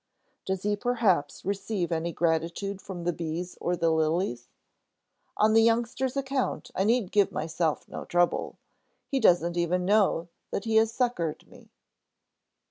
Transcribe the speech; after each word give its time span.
Does 0.45 0.63
he 0.63 0.75
perhaps 0.75 1.45
receive 1.45 1.91
any 1.91 2.11
gratitude 2.11 2.81
from 2.81 3.03
the 3.03 3.13
bees 3.13 3.55
or 3.61 3.75
the 3.75 3.91
lilies? 3.91 4.47
On 5.37 5.53
that 5.53 5.59
youngster's 5.59 6.17
account 6.17 6.71
I 6.73 6.85
need 6.85 7.11
give 7.11 7.31
myself 7.31 7.87
no 7.87 8.05
trouble. 8.05 8.57
He 9.05 9.19
doesn't 9.19 9.57
even 9.57 9.85
know 9.85 10.27
that 10.49 10.65
he 10.65 10.77
has 10.77 10.91
succored 10.91 11.47
me." 11.47 11.69